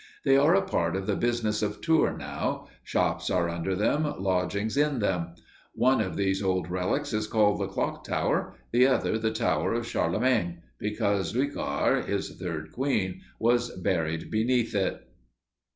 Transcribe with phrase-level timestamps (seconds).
[0.25, 2.67] They are a part of the business of Tours now.
[2.83, 5.35] Shops are under them, lodgings in them.
[5.75, 9.85] One of these old relics is called the clock tower, the other, the tower of
[9.87, 15.07] Charlemagne, because Luitgard, his third queen, was buried beneath it.